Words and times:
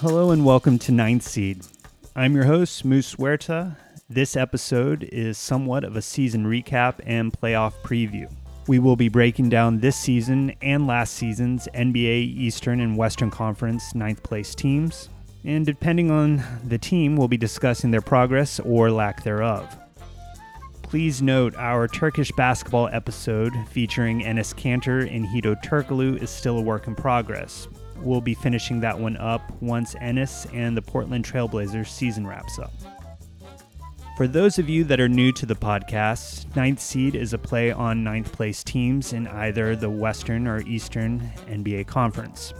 Hello 0.00 0.30
and 0.30 0.44
welcome 0.44 0.78
to 0.80 0.92
Ninth 0.92 1.22
Seed. 1.22 1.64
I'm 2.14 2.34
your 2.34 2.44
host, 2.44 2.84
Moose 2.84 3.14
Huerta. 3.14 3.78
This 4.10 4.36
episode 4.36 5.04
is 5.04 5.38
somewhat 5.38 5.84
of 5.84 5.96
a 5.96 6.02
season 6.02 6.44
recap 6.44 7.00
and 7.06 7.32
playoff 7.32 7.72
preview. 7.82 8.30
We 8.68 8.78
will 8.78 8.96
be 8.96 9.08
breaking 9.08 9.48
down 9.48 9.80
this 9.80 9.96
season 9.96 10.54
and 10.60 10.86
last 10.86 11.14
season's 11.14 11.66
NBA 11.72 12.36
Eastern 12.36 12.80
and 12.80 12.98
Western 12.98 13.30
Conference 13.30 13.94
ninth 13.94 14.22
place 14.22 14.54
teams, 14.54 15.08
and 15.44 15.64
depending 15.64 16.10
on 16.10 16.42
the 16.62 16.76
team, 16.76 17.16
we'll 17.16 17.26
be 17.26 17.38
discussing 17.38 17.90
their 17.90 18.02
progress 18.02 18.60
or 18.60 18.90
lack 18.90 19.24
thereof. 19.24 19.78
Please 20.88 21.20
note 21.20 21.56
our 21.56 21.88
Turkish 21.88 22.30
basketball 22.30 22.88
episode 22.92 23.52
featuring 23.70 24.20
Enes 24.20 24.54
Kanter 24.54 25.12
and 25.12 25.26
Hedo 25.26 25.60
Turkoglu 25.64 26.22
is 26.22 26.30
still 26.30 26.58
a 26.58 26.62
work 26.62 26.86
in 26.86 26.94
progress. 26.94 27.66
We'll 27.96 28.20
be 28.20 28.34
finishing 28.34 28.78
that 28.80 28.96
one 28.96 29.16
up 29.16 29.42
once 29.60 29.96
Enes 29.96 30.46
and 30.54 30.76
the 30.76 30.82
Portland 30.82 31.24
Trailblazers 31.24 31.88
season 31.88 32.24
wraps 32.24 32.60
up. 32.60 32.72
For 34.16 34.28
those 34.28 34.60
of 34.60 34.68
you 34.68 34.84
that 34.84 35.00
are 35.00 35.08
new 35.08 35.32
to 35.32 35.44
the 35.44 35.56
podcast, 35.56 36.54
Ninth 36.54 36.80
Seed 36.80 37.16
is 37.16 37.32
a 37.32 37.38
play 37.38 37.72
on 37.72 38.04
ninth 38.04 38.30
place 38.30 38.62
teams 38.62 39.12
in 39.12 39.26
either 39.26 39.74
the 39.74 39.90
Western 39.90 40.46
or 40.46 40.60
Eastern 40.68 41.20
NBA 41.48 41.88
Conference. 41.88 42.54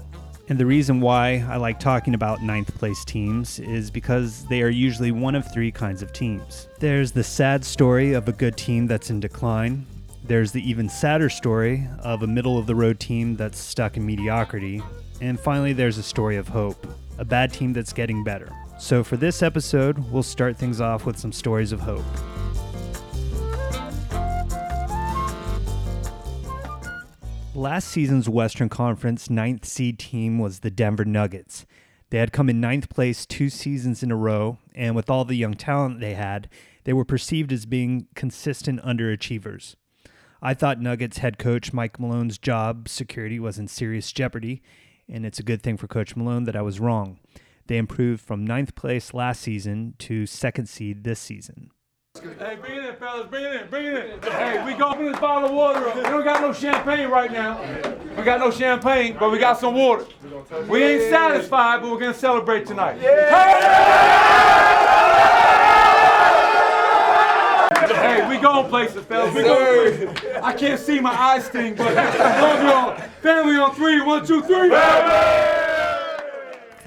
And 0.48 0.58
the 0.58 0.66
reason 0.66 1.00
why 1.00 1.44
I 1.48 1.56
like 1.56 1.80
talking 1.80 2.14
about 2.14 2.40
ninth 2.40 2.72
place 2.78 3.04
teams 3.04 3.58
is 3.58 3.90
because 3.90 4.44
they 4.46 4.62
are 4.62 4.68
usually 4.68 5.10
one 5.10 5.34
of 5.34 5.52
three 5.52 5.72
kinds 5.72 6.02
of 6.02 6.12
teams. 6.12 6.68
There's 6.78 7.10
the 7.10 7.24
sad 7.24 7.64
story 7.64 8.12
of 8.12 8.28
a 8.28 8.32
good 8.32 8.56
team 8.56 8.86
that's 8.86 9.10
in 9.10 9.18
decline. 9.18 9.86
There's 10.22 10.52
the 10.52 10.68
even 10.68 10.88
sadder 10.88 11.28
story 11.28 11.88
of 11.98 12.22
a 12.22 12.28
middle 12.28 12.58
of 12.58 12.66
the 12.66 12.76
road 12.76 13.00
team 13.00 13.34
that's 13.34 13.58
stuck 13.58 13.96
in 13.96 14.06
mediocrity. 14.06 14.82
And 15.20 15.38
finally, 15.38 15.72
there's 15.72 15.98
a 15.98 16.02
story 16.02 16.36
of 16.36 16.46
hope, 16.46 16.86
a 17.18 17.24
bad 17.24 17.52
team 17.52 17.72
that's 17.72 17.92
getting 17.92 18.22
better. 18.22 18.52
So, 18.78 19.02
for 19.02 19.16
this 19.16 19.42
episode, 19.42 19.98
we'll 20.12 20.22
start 20.22 20.56
things 20.56 20.80
off 20.80 21.06
with 21.06 21.18
some 21.18 21.32
stories 21.32 21.72
of 21.72 21.80
hope. 21.80 22.04
Last 27.56 27.88
season's 27.88 28.28
Western 28.28 28.68
Conference 28.68 29.30
ninth 29.30 29.64
seed 29.64 29.98
team 29.98 30.38
was 30.38 30.58
the 30.58 30.70
Denver 30.70 31.06
Nuggets. 31.06 31.64
They 32.10 32.18
had 32.18 32.30
come 32.30 32.50
in 32.50 32.60
ninth 32.60 32.90
place 32.90 33.24
two 33.24 33.48
seasons 33.48 34.02
in 34.02 34.12
a 34.12 34.14
row, 34.14 34.58
and 34.74 34.94
with 34.94 35.08
all 35.08 35.24
the 35.24 35.38
young 35.38 35.54
talent 35.54 35.98
they 35.98 36.12
had, 36.12 36.50
they 36.84 36.92
were 36.92 37.06
perceived 37.06 37.50
as 37.52 37.64
being 37.64 38.08
consistent 38.14 38.82
underachievers. 38.82 39.74
I 40.42 40.52
thought 40.52 40.82
Nuggets 40.82 41.16
head 41.16 41.38
coach 41.38 41.72
Mike 41.72 41.98
Malone's 41.98 42.36
job 42.36 42.90
security 42.90 43.40
was 43.40 43.58
in 43.58 43.68
serious 43.68 44.12
jeopardy, 44.12 44.60
and 45.08 45.24
it's 45.24 45.38
a 45.38 45.42
good 45.42 45.62
thing 45.62 45.78
for 45.78 45.88
Coach 45.88 46.14
Malone 46.14 46.44
that 46.44 46.56
I 46.56 46.62
was 46.62 46.78
wrong. 46.78 47.20
They 47.68 47.78
improved 47.78 48.20
from 48.20 48.46
ninth 48.46 48.74
place 48.74 49.14
last 49.14 49.40
season 49.40 49.94
to 50.00 50.26
second 50.26 50.68
seed 50.68 51.04
this 51.04 51.20
season. 51.20 51.70
Hey, 52.20 52.56
bring 52.56 52.78
it 52.78 52.84
in, 52.84 52.96
fellas. 52.96 53.26
Bring 53.28 53.44
it 53.44 53.52
in. 53.62 53.68
Bring 53.68 53.86
it 53.86 53.94
in. 53.94 54.22
Hey, 54.32 54.64
we 54.64 54.74
go 54.74 54.88
open 54.88 55.04
this 55.06 55.18
bottle 55.18 55.48
of 55.50 55.54
water 55.54 55.86
up. 55.88 55.96
We 55.96 56.02
don't 56.02 56.24
got 56.24 56.40
no 56.40 56.52
champagne 56.52 57.08
right 57.08 57.30
now. 57.30 57.60
We 58.16 58.22
got 58.22 58.40
no 58.40 58.50
champagne, 58.50 59.16
but 59.18 59.30
we 59.30 59.38
got 59.38 59.58
some 59.60 59.74
water. 59.74 60.06
We 60.66 60.82
ain't 60.82 61.10
satisfied, 61.10 61.82
but 61.82 61.90
we're 61.90 61.98
gonna 61.98 62.14
celebrate 62.14 62.66
tonight. 62.66 62.98
Hey, 67.96 68.28
we 68.28 68.38
going 68.40 68.68
places, 68.68 69.04
fellas. 69.04 69.34
We 69.34 69.42
going 69.42 69.96
places. 69.98 70.36
I 70.42 70.52
can't 70.52 70.80
see 70.80 71.00
my 71.00 71.12
eyes 71.12 71.44
sting, 71.46 71.74
but 71.74 71.92
family 71.92 72.72
on, 72.72 72.96
family 73.20 73.56
on 73.56 73.74
three. 73.74 74.00
One, 74.00 74.24
two, 74.24 74.40
three. 74.42 74.70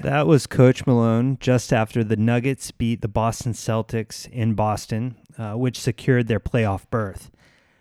That 0.02 0.26
was 0.26 0.46
Coach 0.46 0.86
Malone 0.86 1.36
just 1.40 1.74
after 1.74 2.02
the 2.02 2.16
Nuggets 2.16 2.70
beat 2.70 3.02
the 3.02 3.08
Boston 3.08 3.52
Celtics 3.52 4.26
in 4.30 4.54
Boston, 4.54 5.16
uh, 5.36 5.52
which 5.52 5.78
secured 5.78 6.26
their 6.26 6.40
playoff 6.40 6.88
berth. 6.90 7.30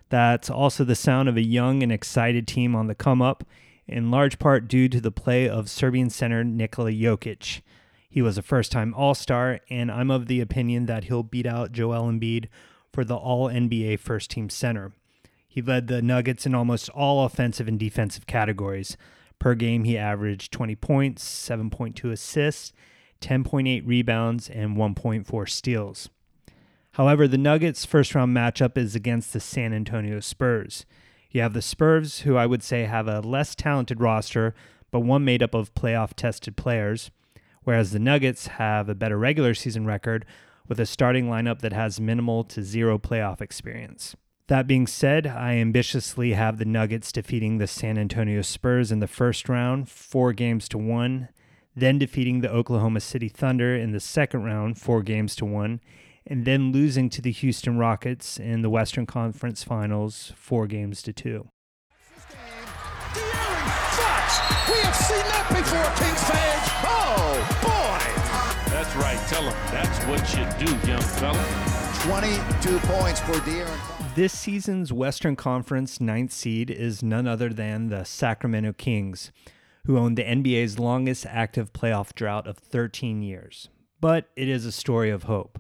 That's 0.10 0.50
also 0.50 0.84
the 0.84 0.96
sound 0.96 1.30
of 1.30 1.38
a 1.38 1.42
young 1.42 1.82
and 1.82 1.94
excited 1.94 2.46
team 2.46 2.76
on 2.76 2.88
the 2.88 2.96
come 2.96 3.22
up, 3.22 3.46
in 3.88 4.12
large 4.12 4.38
part 4.38 4.68
due 4.68 4.90
to 4.90 5.00
the 5.00 5.12
play 5.12 5.48
of 5.48 5.70
Serbian 5.70 6.10
center 6.10 6.44
Nikola 6.44 6.92
Jokic. 6.92 7.62
He 8.10 8.22
was 8.22 8.38
a 8.38 8.42
first 8.42 8.70
time 8.74 8.94
All 8.96 9.16
Star, 9.16 9.62
and 9.70 9.90
I'm 9.90 10.12
of 10.12 10.28
the 10.28 10.42
opinion 10.42 10.88
that 10.88 11.06
he'll 11.06 11.24
beat 11.24 11.46
out 11.46 11.72
Joel 11.72 12.12
Embiid 12.12 12.48
for 12.92 13.06
the 13.06 13.16
All 13.16 13.48
NBA 13.48 13.98
first 13.98 14.30
team 14.30 14.50
center. 14.50 14.92
He 15.48 15.62
led 15.62 15.88
the 15.88 16.02
Nuggets 16.02 16.46
in 16.46 16.54
almost 16.54 16.90
all 16.90 17.24
offensive 17.24 17.70
and 17.70 17.80
defensive 17.80 18.28
categories. 18.28 18.98
Per 19.40 19.56
game, 19.56 19.86
he 19.86 19.98
averaged 19.98 20.52
20 20.52 20.76
points, 20.76 21.24
7.2 21.24 22.12
assists, 22.12 22.74
10.8 23.22 23.88
rebounds, 23.88 24.50
and 24.50 24.76
1.4 24.76 25.50
steals. 25.50 26.10
However, 26.94 27.28
the 27.28 27.38
Nuggets' 27.38 27.86
first 27.86 28.14
round 28.14 28.36
matchup 28.36 28.78
is 28.78 28.96
against 28.96 29.32
the 29.32 29.40
San 29.40 29.74
Antonio 29.74 30.20
Spurs. 30.20 30.86
You 31.32 31.42
have 31.42 31.54
the 31.54 31.62
Spurs, 31.62 32.22
who 32.22 32.36
I 32.36 32.46
would 32.46 32.64
say 32.64 32.84
have 32.84 33.08
a 33.08 33.22
less 33.22 33.56
talented 33.56 34.02
roster, 34.02 34.54
but 34.92 35.02
one 35.02 35.24
made 35.24 35.44
up 35.44 35.54
of 35.54 35.74
playoff 35.76 36.14
tested 36.14 36.58
players, 36.58 37.12
whereas 37.64 37.92
the 37.92 38.00
Nuggets 38.00 38.48
have 38.48 38.90
a 38.90 38.96
better 38.96 39.18
regular 39.18 39.54
season 39.54 39.86
record 39.86 40.26
with 40.68 40.80
a 40.80 40.86
starting 40.86 41.28
lineup 41.28 41.60
that 41.60 41.74
has 41.74 42.00
minimal 42.00 42.44
to 42.46 42.64
zero 42.64 42.98
playoff 42.98 43.42
experience. 43.42 44.16
That 44.50 44.66
being 44.66 44.88
said, 44.88 45.28
I 45.28 45.54
ambitiously 45.58 46.34
have 46.34 46.58
the 46.58 46.66
Nuggets 46.66 47.12
defeating 47.12 47.60
the 47.60 47.68
San 47.68 48.00
Antonio 48.00 48.42
Spurs 48.42 48.92
in 48.92 49.00
the 49.00 49.06
first 49.06 49.48
round, 49.48 49.88
four 49.88 50.34
games 50.34 50.68
to 50.70 50.78
one, 50.80 51.30
then 51.76 52.00
defeating 52.00 52.42
the 52.42 52.50
Oklahoma 52.50 53.00
City 53.00 53.30
Thunder 53.30 53.76
in 53.76 53.92
the 53.92 54.00
second 54.00 54.46
round, 54.46 54.80
four 54.80 55.04
games 55.04 55.36
to 55.36 55.46
one, 55.46 55.82
and 56.26 56.46
then 56.46 56.72
losing 56.72 57.12
to 57.12 57.22
the 57.22 57.32
Houston 57.32 57.78
Rockets 57.78 58.40
in 58.40 58.64
the 58.64 58.72
Western 58.72 59.06
Conference 59.06 59.64
Finals, 59.64 60.34
four 60.36 60.66
games 60.66 61.04
to 61.04 61.14
two. 61.14 61.48
We 63.14 63.22
have 64.82 64.96
seen 64.96 65.26
that 65.30 65.46
before, 65.50 65.92
Kings 66.02 66.24
fans. 66.24 66.70
Oh, 66.90 67.38
boy. 67.62 68.02
That's 68.72 68.96
right. 68.96 69.20
Tell 69.30 69.44
them 69.44 69.54
that's 69.70 70.00
what 70.06 70.26
you 70.34 70.44
do, 70.66 70.72
young 70.88 71.02
fella. 71.02 71.89
22 72.04 72.80
points 72.80 73.20
for 73.20 73.34
De'Aaron 73.34 74.16
This 74.16 74.32
season's 74.32 74.94
Western 74.94 75.36
Conference 75.36 76.00
ninth 76.00 76.32
seed 76.32 76.72
is 76.72 77.04
none 77.04 77.28
other 77.28 77.50
than 77.50 77.90
the 77.90 78.06
Sacramento 78.06 78.72
Kings, 78.72 79.34
who 79.86 79.98
own 79.98 80.16
the 80.16 80.24
NBA's 80.24 80.80
longest 80.80 81.26
active 81.26 81.74
playoff 81.74 82.16
drought 82.16 82.48
of 82.48 82.58
13 82.58 83.22
years. 83.22 83.68
But 84.00 84.30
it 84.38 84.48
is 84.48 84.66
a 84.66 84.72
story 84.72 85.10
of 85.10 85.24
hope. 85.24 85.60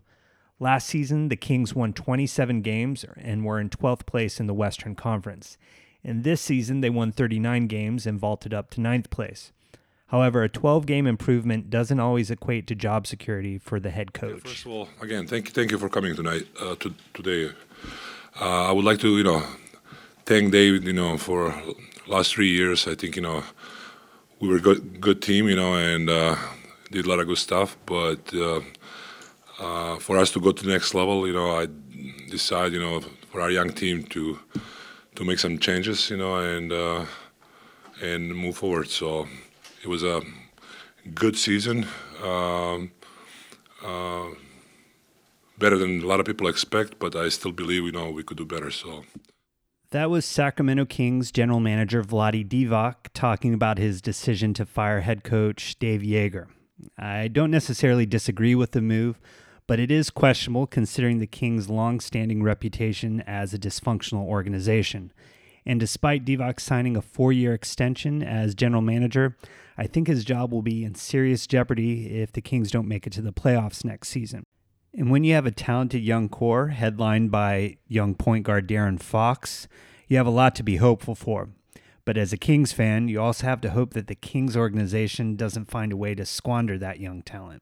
Last 0.61 0.87
season, 0.87 1.27
the 1.27 1.35
Kings 1.35 1.75
won 1.75 1.91
27 1.91 2.61
games 2.61 3.05
and 3.17 3.43
were 3.43 3.59
in 3.59 3.69
12th 3.69 4.05
place 4.05 4.39
in 4.39 4.47
the 4.47 4.53
Western 4.53 4.95
Conference. 4.95 5.57
And 6.05 6.23
this 6.23 6.39
season, 6.39 6.79
they 6.79 6.89
won 6.89 7.11
39 7.11 7.67
games 7.67 8.07
and 8.07 8.17
vaulted 8.17 8.53
up 8.53 8.69
to 8.71 8.81
ninth 8.81 9.09
place. 9.09 9.51
However, 10.09 10.43
a 10.43 10.49
12 10.49 10.85
game 10.85 11.05
improvement 11.05 11.69
doesn't 11.69 11.99
always 11.99 12.31
equate 12.31 12.65
to 12.67 12.75
job 12.75 13.05
security 13.05 13.59
for 13.59 13.79
the 13.79 13.91
head 13.91 14.13
coach. 14.13 14.41
First 14.41 14.65
of 14.65 14.71
all, 14.71 14.89
again, 15.01 15.27
thank 15.27 15.49
thank 15.51 15.71
you 15.71 15.77
for 15.77 15.87
coming 15.87 16.15
tonight 16.15 16.47
uh, 16.59 16.75
to, 16.75 16.93
today. 17.13 17.53
Uh, 18.41 18.69
I 18.69 18.71
would 18.71 18.85
like 18.85 18.99
to, 18.99 19.17
you 19.17 19.23
know, 19.23 19.43
thank 20.25 20.51
David, 20.51 20.83
you 20.83 20.93
know, 20.93 21.17
for 21.17 21.53
last 22.07 22.33
three 22.33 22.49
years. 22.49 22.87
I 22.87 22.95
think, 22.95 23.15
you 23.15 23.21
know, 23.21 23.43
we 24.39 24.47
were 24.47 24.55
a 24.55 24.61
good, 24.61 24.99
good 24.99 25.21
team, 25.21 25.47
you 25.47 25.55
know, 25.55 25.75
and 25.75 26.09
uh, 26.09 26.35
did 26.89 27.05
a 27.05 27.09
lot 27.09 27.19
of 27.19 27.27
good 27.27 27.37
stuff. 27.37 27.77
But 27.85 28.33
uh, 28.33 28.61
uh, 29.59 29.99
for 29.99 30.17
us 30.17 30.31
to 30.31 30.39
go 30.39 30.51
to 30.51 30.63
the 30.63 30.71
next 30.71 30.95
level, 30.95 31.27
you 31.27 31.33
know, 31.33 31.51
I 31.51 31.67
decided, 32.29 32.73
you 32.73 32.79
know, 32.79 33.01
for 33.31 33.41
our 33.41 33.51
young 33.51 33.69
team 33.69 34.03
to 34.05 34.39
to 35.15 35.23
make 35.23 35.37
some 35.37 35.59
changes, 35.59 36.09
you 36.09 36.17
know, 36.17 36.35
and 36.37 36.71
uh, 36.71 37.05
and 38.01 38.35
move 38.35 38.57
forward. 38.57 38.89
So 38.89 39.27
it 39.83 39.87
was 39.87 40.03
a 40.03 40.21
good 41.13 41.37
season. 41.37 41.87
Um, 42.23 42.91
uh, 43.83 44.27
better 45.57 45.77
than 45.77 46.01
a 46.01 46.05
lot 46.05 46.19
of 46.19 46.25
people 46.25 46.47
expect, 46.47 46.99
but 46.99 47.15
I 47.15 47.29
still 47.29 47.51
believe 47.51 47.83
you 47.83 47.91
know 47.91 48.09
we 48.09 48.23
could 48.23 48.37
do 48.37 48.45
better. 48.45 48.71
So 48.71 49.03
That 49.91 50.09
was 50.09 50.25
Sacramento 50.25 50.85
Kings 50.85 51.31
general 51.31 51.59
manager 51.59 52.03
Vlade 52.03 52.47
Divac 52.47 52.95
talking 53.13 53.53
about 53.53 53.77
his 53.77 54.01
decision 54.01 54.53
to 54.55 54.65
fire 54.65 55.01
head 55.01 55.23
coach 55.23 55.77
Dave 55.79 56.01
Joerger. 56.01 56.47
I 56.97 57.27
don't 57.27 57.51
necessarily 57.51 58.05
disagree 58.05 58.55
with 58.55 58.71
the 58.71 58.81
move, 58.81 59.19
but 59.67 59.79
it 59.79 59.91
is 59.91 60.09
questionable 60.09 60.65
considering 60.65 61.19
the 61.19 61.27
Kings' 61.27 61.69
long-standing 61.69 62.41
reputation 62.41 63.21
as 63.27 63.53
a 63.53 63.59
dysfunctional 63.59 64.25
organization. 64.25 65.11
And 65.69 65.79
despite 65.79 66.25
Divac 66.25 66.59
signing 66.59 66.97
a 66.97 67.01
four-year 67.03 67.53
extension 67.53 68.23
as 68.23 68.55
general 68.55 68.81
manager, 68.81 69.37
I 69.77 69.85
think 69.85 70.07
his 70.07 70.25
job 70.25 70.51
will 70.51 70.63
be 70.63 70.83
in 70.83 70.95
serious 70.95 71.45
jeopardy 71.45 72.21
if 72.21 72.31
the 72.31 72.41
Kings 72.41 72.71
don't 72.71 72.87
make 72.87 73.05
it 73.05 73.13
to 73.13 73.21
the 73.21 73.31
playoffs 73.31 73.85
next 73.85 74.09
season. 74.09 74.41
And 74.97 75.11
when 75.11 75.23
you 75.23 75.35
have 75.35 75.45
a 75.45 75.51
talented 75.51 76.01
young 76.01 76.27
core 76.27 76.69
headlined 76.69 77.29
by 77.29 77.77
young 77.87 78.15
point 78.15 78.45
guard 78.45 78.67
De'Aaron 78.67 78.99
Fox, 78.99 79.67
you 80.07 80.17
have 80.17 80.25
a 80.25 80.31
lot 80.31 80.55
to 80.55 80.63
be 80.63 80.77
hopeful 80.77 81.13
for. 81.13 81.49
But 82.03 82.17
as 82.17 82.33
a 82.33 82.37
Kings 82.37 82.71
fan, 82.71 83.07
you 83.07 83.21
also 83.21 83.45
have 83.45 83.61
to 83.61 83.69
hope 83.69 83.93
that 83.93 84.07
the 84.07 84.15
Kings 84.15 84.57
organization 84.57 85.35
doesn't 85.35 85.69
find 85.69 85.93
a 85.93 85.97
way 85.97 86.15
to 86.15 86.25
squander 86.25 86.79
that 86.79 86.99
young 86.99 87.21
talent. 87.21 87.61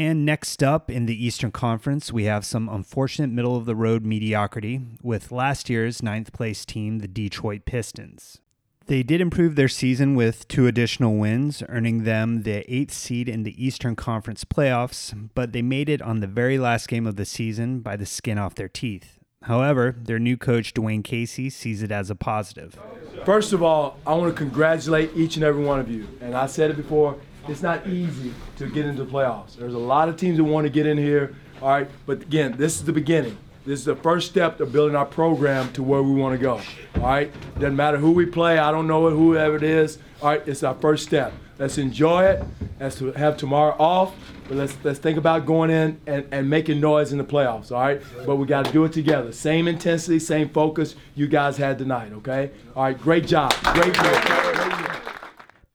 And 0.00 0.24
next 0.24 0.62
up 0.62 0.90
in 0.90 1.04
the 1.04 1.26
Eastern 1.26 1.52
Conference, 1.52 2.10
we 2.10 2.24
have 2.24 2.46
some 2.46 2.70
unfortunate 2.70 3.28
middle 3.28 3.54
of 3.54 3.66
the 3.66 3.76
road 3.76 4.02
mediocrity 4.02 4.80
with 5.02 5.30
last 5.30 5.68
year's 5.68 6.02
ninth 6.02 6.32
place 6.32 6.64
team, 6.64 7.00
the 7.00 7.06
Detroit 7.06 7.66
Pistons. 7.66 8.40
They 8.86 9.02
did 9.02 9.20
improve 9.20 9.56
their 9.56 9.68
season 9.68 10.14
with 10.14 10.48
two 10.48 10.66
additional 10.66 11.16
wins, 11.16 11.62
earning 11.68 12.04
them 12.04 12.44
the 12.44 12.64
eighth 12.74 12.94
seed 12.94 13.28
in 13.28 13.42
the 13.42 13.62
Eastern 13.62 13.94
Conference 13.94 14.42
playoffs, 14.42 15.28
but 15.34 15.52
they 15.52 15.60
made 15.60 15.90
it 15.90 16.00
on 16.00 16.20
the 16.20 16.26
very 16.26 16.58
last 16.58 16.88
game 16.88 17.06
of 17.06 17.16
the 17.16 17.26
season 17.26 17.80
by 17.80 17.94
the 17.94 18.06
skin 18.06 18.38
off 18.38 18.54
their 18.54 18.70
teeth. 18.70 19.18
However, 19.42 19.94
their 20.02 20.18
new 20.18 20.38
coach, 20.38 20.72
Dwane 20.72 21.04
Casey, 21.04 21.50
sees 21.50 21.82
it 21.82 21.92
as 21.92 22.08
a 22.08 22.14
positive. 22.14 22.78
First 23.26 23.52
of 23.52 23.62
all, 23.62 23.98
I 24.06 24.14
want 24.14 24.34
to 24.34 24.38
congratulate 24.38 25.14
each 25.14 25.36
and 25.36 25.44
every 25.44 25.62
one 25.62 25.78
of 25.78 25.90
you. 25.90 26.08
And 26.22 26.34
I 26.34 26.46
said 26.46 26.70
it 26.70 26.78
before, 26.78 27.18
it's 27.48 27.62
not 27.62 27.86
easy 27.86 28.32
to 28.56 28.68
get 28.68 28.86
into 28.86 29.04
the 29.04 29.10
playoffs. 29.10 29.56
There's 29.56 29.74
a 29.74 29.78
lot 29.78 30.08
of 30.08 30.16
teams 30.16 30.36
that 30.36 30.44
want 30.44 30.66
to 30.66 30.70
get 30.70 30.86
in 30.86 30.98
here, 30.98 31.34
all 31.60 31.68
right? 31.70 31.90
But 32.06 32.22
again, 32.22 32.56
this 32.56 32.76
is 32.76 32.84
the 32.84 32.92
beginning. 32.92 33.36
This 33.66 33.80
is 33.80 33.84
the 33.84 33.96
first 33.96 34.30
step 34.30 34.56
to 34.58 34.66
building 34.66 34.96
our 34.96 35.06
program 35.06 35.70
to 35.74 35.82
where 35.82 36.02
we 36.02 36.14
want 36.14 36.38
to 36.38 36.42
go, 36.42 36.60
all 36.96 37.02
right? 37.02 37.32
Doesn't 37.54 37.76
matter 37.76 37.98
who 37.98 38.12
we 38.12 38.26
play, 38.26 38.58
I 38.58 38.70
don't 38.70 38.86
know 38.86 39.10
whoever 39.10 39.56
it 39.56 39.62
is, 39.62 39.98
all 40.22 40.30
right? 40.30 40.48
It's 40.48 40.62
our 40.62 40.74
first 40.74 41.06
step. 41.06 41.32
Let's 41.58 41.76
enjoy 41.76 42.24
it. 42.24 42.42
Let's 42.80 43.00
have 43.16 43.36
tomorrow 43.36 43.76
off, 43.78 44.14
but 44.48 44.56
let's 44.56 44.74
let's 44.82 44.98
think 44.98 45.18
about 45.18 45.44
going 45.44 45.68
in 45.68 46.00
and, 46.06 46.26
and 46.32 46.48
making 46.48 46.80
noise 46.80 47.12
in 47.12 47.18
the 47.18 47.24
playoffs, 47.24 47.70
all 47.70 47.82
right? 47.82 48.02
But 48.24 48.36
we 48.36 48.46
got 48.46 48.64
to 48.64 48.72
do 48.72 48.84
it 48.84 48.94
together. 48.94 49.30
Same 49.30 49.68
intensity, 49.68 50.18
same 50.18 50.48
focus 50.48 50.96
you 51.14 51.28
guys 51.28 51.58
had 51.58 51.76
tonight, 51.76 52.12
okay? 52.14 52.50
All 52.74 52.84
right, 52.84 52.98
great 52.98 53.26
job. 53.26 53.52
Great 53.74 54.02
work. 54.02 54.39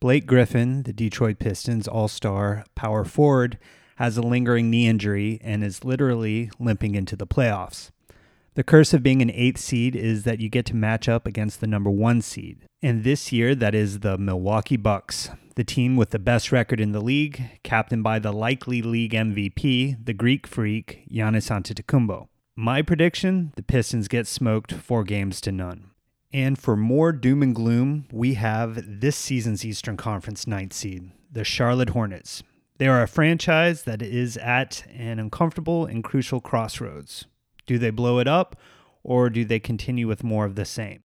Blake 0.06 0.28
Griffin, 0.28 0.84
the 0.84 0.94
Detroit 0.94 1.40
Pistons 1.40 1.88
all 1.88 2.08
star 2.08 2.64
power 2.76 3.04
forward, 3.04 3.58
has 3.96 4.18
a 4.18 4.22
lingering 4.22 4.70
knee 4.70 4.86
injury 4.86 5.40
and 5.44 5.64
is 5.64 5.84
literally 5.84 6.52
limping 6.60 6.94
into 6.94 7.16
the 7.16 7.26
playoffs. 7.26 7.90
The 8.54 8.64
curse 8.64 8.94
of 8.94 9.02
being 9.02 9.24
an 9.24 9.32
eighth 9.32 9.60
seed 9.60 9.96
is 9.96 10.22
that 10.22 10.40
you 10.40 10.48
get 10.48 10.68
to 10.68 10.76
match 10.76 11.10
up 11.10 11.26
against 11.26 11.60
the 11.60 11.66
number 11.66 11.90
one 11.90 12.22
seed. 12.22 12.66
And 12.84 13.04
this 13.04 13.32
year, 13.32 13.56
that 13.56 13.74
is 13.74 14.02
the 14.02 14.16
Milwaukee 14.16 14.78
Bucks, 14.78 15.32
the 15.56 15.64
team 15.64 15.96
with 15.96 16.12
the 16.12 16.20
best 16.20 16.52
record 16.52 16.80
in 16.80 16.92
the 16.92 17.02
league, 17.02 17.42
captained 17.64 18.04
by 18.04 18.20
the 18.20 18.32
likely 18.32 18.84
league 18.84 19.14
MVP, 19.14 20.06
the 20.06 20.14
Greek 20.14 20.46
freak, 20.46 21.08
Giannis 21.10 21.50
Antetokounmpo. 21.50 22.28
My 22.56 22.84
prediction 22.84 23.54
the 23.56 23.64
Pistons 23.64 24.08
get 24.08 24.28
smoked 24.28 24.72
four 24.72 25.04
games 25.04 25.42
to 25.42 25.52
none. 25.52 25.95
And 26.36 26.60
for 26.60 26.76
more 26.76 27.14
doom 27.14 27.42
and 27.42 27.56
gloom, 27.56 28.08
we 28.12 28.34
have 28.34 29.00
this 29.00 29.16
season's 29.16 29.64
Eastern 29.64 29.96
Conference 29.96 30.46
ninth 30.46 30.74
seed, 30.74 31.12
the 31.32 31.46
Charlotte 31.46 31.92
Hornets. 31.92 32.44
They 32.78 32.88
are 32.88 33.02
a 33.02 33.08
franchise 33.08 33.84
that 33.84 34.02
is 34.02 34.36
at 34.36 34.84
an 34.94 35.18
uncomfortable 35.18 35.86
and 35.86 36.04
crucial 36.04 36.42
crossroads. 36.42 37.24
Do 37.66 37.78
they 37.78 37.90
blow 37.90 38.20
it 38.20 38.28
up, 38.28 38.58
or 39.02 39.30
do 39.30 39.46
they 39.46 39.62
continue 39.62 40.10
with 40.10 40.26
more 40.26 40.44
of 40.44 40.56
the 40.56 40.66
same? 40.66 41.04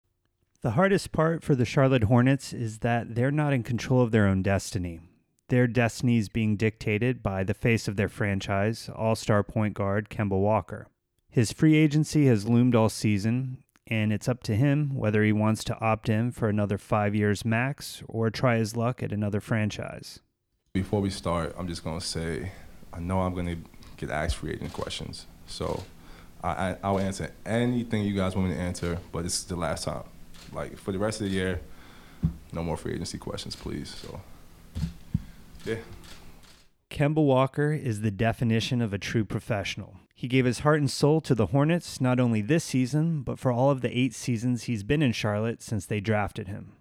The 0.61 0.71
hardest 0.71 1.11
part 1.11 1.43
for 1.43 1.55
the 1.55 1.65
Charlotte 1.65 2.03
Hornets 2.03 2.53
is 2.53 2.77
that 2.77 3.13
they're 3.13 3.29
not 3.29 3.51
in 3.51 3.63
control 3.63 4.01
of 4.01 4.11
their 4.11 4.27
own 4.27 4.43
destiny. 4.43 5.01
Their 5.49 5.67
destiny 5.67 6.19
is 6.19 6.29
being 6.29 6.55
dictated 6.55 7.21
by 7.21 7.43
the 7.43 7.53
face 7.53 7.89
of 7.89 7.97
their 7.97 8.07
franchise, 8.07 8.89
all 8.95 9.15
star 9.15 9.43
point 9.43 9.73
guard 9.73 10.09
Kemba 10.09 10.39
Walker. 10.39 10.87
His 11.29 11.51
free 11.51 11.75
agency 11.75 12.27
has 12.27 12.47
loomed 12.47 12.75
all 12.75 12.87
season, 12.87 13.57
and 13.89 14.11
it's 14.11 14.27
up 14.27 14.43
to 14.43 14.55
him 14.55 14.95
whether 14.95 15.23
he 15.23 15.31
wants 15.31 15.63
to 15.65 15.79
opt 15.79 16.09
in 16.09 16.31
for 16.31 16.49
another 16.49 16.77
five 16.77 17.15
years 17.15 17.45
max 17.45 18.03
or 18.07 18.29
try 18.29 18.57
his 18.57 18.75
luck 18.75 19.01
at 19.01 19.11
another 19.11 19.39
franchise. 19.39 20.19
Before 20.73 21.01
we 21.01 21.09
start, 21.09 21.55
I'm 21.57 21.67
just 21.67 21.83
gonna 21.83 22.01
say, 22.01 22.51
I 22.93 22.99
know 22.99 23.21
I'm 23.21 23.33
gonna 23.33 23.57
get 23.97 24.09
asked 24.09 24.35
free 24.35 24.51
agent 24.51 24.73
questions, 24.73 25.25
so 25.47 25.83
I, 26.43 26.49
I 26.49 26.77
I'll 26.83 26.99
answer 26.99 27.31
anything 27.45 28.03
you 28.03 28.15
guys 28.15 28.35
want 28.35 28.49
me 28.49 28.55
to 28.55 28.61
answer, 28.61 28.99
but 29.11 29.23
this 29.23 29.39
is 29.39 29.45
the 29.45 29.55
last 29.55 29.85
time. 29.85 30.03
Like 30.53 30.77
for 30.77 30.91
the 30.91 30.99
rest 30.99 31.19
of 31.21 31.27
the 31.27 31.33
year, 31.33 31.61
no 32.51 32.63
more 32.63 32.77
free 32.77 32.93
agency 32.93 33.17
questions, 33.17 33.55
please. 33.55 33.95
So, 33.95 34.21
yeah. 35.65 35.77
Kemba 36.89 37.23
Walker 37.23 37.73
is 37.73 38.01
the 38.01 38.11
definition 38.11 38.81
of 38.81 38.93
a 38.93 38.97
true 38.97 39.25
professional. 39.25 39.97
He 40.17 40.27
gave 40.27 40.45
his 40.45 40.59
heart 40.59 40.79
and 40.79 40.89
soul 40.89 41.21
to 41.21 41.35
the 41.35 41.45
Hornets 41.45 42.01
not 42.01 42.19
only 42.19 42.41
this 42.41 42.63
season, 42.63 43.21
but 43.21 43.37
for 43.37 43.51
all 43.51 43.69
of 43.69 43.81
the 43.81 43.95
eight 43.95 44.15
seasons 44.15 44.63
he's 44.63 44.81
been 44.81 45.03
in 45.03 45.11
Charlotte 45.11 45.61
since 45.61 45.85
they 45.85 45.99
drafted 45.99 46.47
him. 46.47 46.71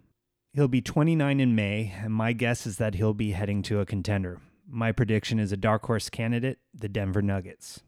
He'll 0.55 0.69
be 0.69 0.81
29 0.81 1.39
in 1.39 1.55
May, 1.55 1.93
and 2.03 2.15
my 2.15 2.33
guess 2.33 2.67
is 2.67 2.79
that 2.79 2.95
he'll 2.95 3.13
be 3.13 3.33
heading 3.33 3.61
to 3.65 3.81
a 3.81 3.85
contender. 3.85 4.41
My 4.67 4.91
prediction 4.91 5.39
is 5.39 5.53
a 5.53 5.57
dark 5.59 5.85
horse 5.85 6.09
candidate, 6.09 6.61
the 6.73 6.89
Denver 6.89 7.21
Nuggets. 7.21 7.83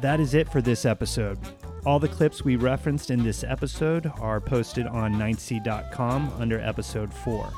That 0.00 0.18
is 0.18 0.32
it 0.32 0.50
for 0.50 0.62
this 0.62 0.86
episode. 0.86 1.38
All 1.84 1.98
the 1.98 2.08
clips 2.08 2.42
we 2.42 2.56
referenced 2.56 3.10
in 3.10 3.22
this 3.22 3.44
episode 3.44 4.10
are 4.18 4.40
posted 4.40 4.86
on 4.86 5.12
9c.com 5.16 6.32
under 6.38 6.58
episode 6.58 7.12
4. 7.12 7.52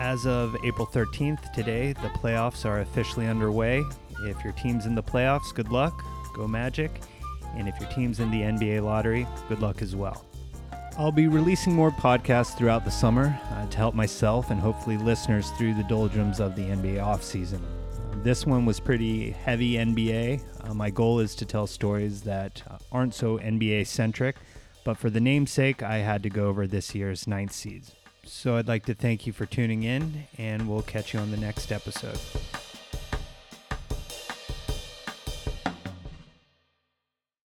As 0.00 0.26
of 0.26 0.56
April 0.62 0.86
13th, 0.86 1.52
today, 1.52 1.92
the 1.92 2.08
playoffs 2.10 2.64
are 2.64 2.80
officially 2.80 3.26
underway. 3.26 3.82
If 4.22 4.44
your 4.44 4.52
team's 4.52 4.86
in 4.86 4.94
the 4.94 5.02
playoffs, 5.02 5.52
good 5.52 5.70
luck. 5.70 6.04
Go 6.36 6.46
Magic. 6.46 7.00
And 7.56 7.68
if 7.68 7.80
your 7.80 7.88
team's 7.90 8.20
in 8.20 8.30
the 8.30 8.42
NBA 8.42 8.84
lottery, 8.84 9.26
good 9.48 9.60
luck 9.60 9.82
as 9.82 9.96
well. 9.96 10.24
I'll 10.96 11.10
be 11.10 11.26
releasing 11.26 11.74
more 11.74 11.90
podcasts 11.90 12.56
throughout 12.56 12.84
the 12.84 12.92
summer 12.92 13.40
uh, 13.52 13.66
to 13.66 13.76
help 13.76 13.96
myself 13.96 14.52
and 14.52 14.60
hopefully 14.60 14.98
listeners 14.98 15.50
through 15.52 15.74
the 15.74 15.84
doldrums 15.84 16.38
of 16.38 16.54
the 16.54 16.62
NBA 16.62 16.98
offseason. 16.98 17.60
This 18.22 18.46
one 18.46 18.64
was 18.66 18.78
pretty 18.78 19.32
heavy 19.32 19.74
NBA. 19.74 20.42
Uh, 20.62 20.74
my 20.74 20.90
goal 20.90 21.18
is 21.18 21.34
to 21.36 21.44
tell 21.44 21.66
stories 21.66 22.22
that 22.22 22.62
aren't 22.92 23.14
so 23.14 23.38
NBA 23.38 23.88
centric, 23.88 24.36
but 24.84 24.96
for 24.96 25.10
the 25.10 25.20
namesake, 25.20 25.82
I 25.82 25.98
had 25.98 26.22
to 26.22 26.30
go 26.30 26.46
over 26.46 26.68
this 26.68 26.94
year's 26.94 27.26
ninth 27.26 27.52
seeds. 27.52 27.94
So 28.28 28.56
I'd 28.56 28.68
like 28.68 28.84
to 28.86 28.94
thank 28.94 29.26
you 29.26 29.32
for 29.32 29.46
tuning 29.46 29.84
in, 29.84 30.26
and 30.36 30.68
we'll 30.68 30.82
catch 30.82 31.14
you 31.14 31.20
on 31.20 31.30
the 31.30 31.36
next 31.38 31.72
episode. 31.72 32.18